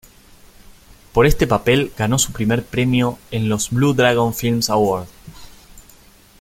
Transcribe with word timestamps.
Por 1.13 1.27
este 1.27 1.45
papel 1.45 1.93
ganó 1.95 2.17
su 2.17 2.31
primer 2.31 2.63
premio 2.65 3.19
en 3.29 3.49
los 3.49 3.69
Blue 3.69 3.93
Dragon 3.93 4.33
Film 4.33 4.59
Awards. 4.67 5.07